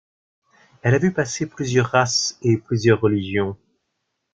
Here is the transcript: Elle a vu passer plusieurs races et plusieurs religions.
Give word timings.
Elle 0.81 0.95
a 0.95 0.97
vu 0.97 1.13
passer 1.13 1.45
plusieurs 1.45 1.85
races 1.85 2.39
et 2.41 2.57
plusieurs 2.57 3.01
religions. 3.01 3.55